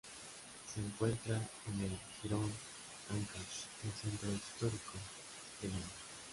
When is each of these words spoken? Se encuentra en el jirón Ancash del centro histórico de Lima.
Se 0.73 0.79
encuentra 0.79 1.35
en 1.35 1.81
el 1.83 1.91
jirón 2.23 2.51
Ancash 3.11 3.65
del 3.83 3.91
centro 3.93 4.31
histórico 4.31 4.97
de 5.61 5.67
Lima. 5.67 5.79